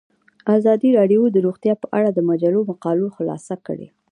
ازادي 0.57 0.89
راډیو 0.99 1.21
د 1.31 1.37
روغتیا 1.45 1.73
په 1.83 1.87
اړه 1.97 2.09
د 2.13 2.19
مجلو 2.29 2.59
مقالو 2.71 3.07
خلاصه 3.15 3.55
کړې. 3.65 3.87